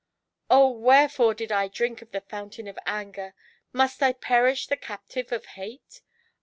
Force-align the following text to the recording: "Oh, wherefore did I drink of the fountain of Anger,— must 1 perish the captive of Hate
"Oh, 0.49 0.67
wherefore 0.71 1.35
did 1.35 1.51
I 1.51 1.67
drink 1.67 2.01
of 2.01 2.09
the 2.11 2.21
fountain 2.21 2.67
of 2.67 2.79
Anger,— 2.87 3.35
must 3.71 4.01
1 4.01 4.15
perish 4.15 4.65
the 4.65 4.75
captive 4.75 5.31
of 5.31 5.45
Hate 5.45 6.01